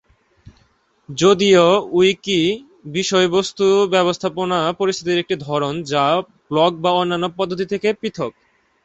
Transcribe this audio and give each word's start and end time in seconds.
যদিও 1.09 1.65
উইকি 1.91 2.39
বিষয়বস্তু 2.89 3.65
ব্যবস্থাপনা 3.91 4.59
পদ্ধতির 4.71 5.21
একটি 5.23 5.35
ধরন, 5.41 5.73
যা 5.91 6.03
ব্লগ 6.47 6.71
বা 6.83 6.91
অন্যান্য 6.93 7.25
পদ্ধতি 7.37 7.65
থেকে 7.73 7.89
পৃথক। 8.01 8.31